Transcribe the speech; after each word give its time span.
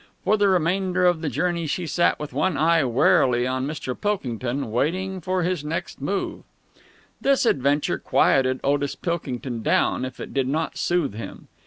For 0.23 0.35
the 0.35 0.47
remainder 0.47 1.05
of 1.05 1.21
the 1.21 1.29
journey 1.29 1.67
she 1.67 1.85
sat 1.85 2.19
with 2.19 2.33
one 2.33 2.57
eye 2.57 2.83
warily 2.83 3.45
on 3.45 3.67
Mr. 3.67 3.95
Pilkington, 3.95 4.71
waiting 4.71 5.21
for 5.21 5.43
his 5.43 5.63
next 5.63 6.01
move. 6.01 6.41
This 7.21 7.45
adventure 7.45 7.99
quieted 7.99 8.59
Otis 8.63 8.95
Pilkington 8.95 9.61
down, 9.61 10.03
if 10.03 10.19
it 10.19 10.33
did 10.33 10.47
not 10.47 10.75
soothe 10.75 11.13
him. 11.13 11.49